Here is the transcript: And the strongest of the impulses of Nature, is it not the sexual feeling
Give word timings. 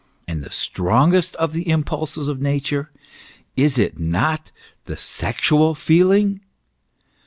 And 0.27 0.41
the 0.43 0.49
strongest 0.49 1.35
of 1.35 1.53
the 1.53 1.69
impulses 1.69 2.27
of 2.27 2.41
Nature, 2.41 2.89
is 3.55 3.77
it 3.77 3.99
not 3.99 4.51
the 4.85 4.97
sexual 4.97 5.75
feeling 5.75 6.41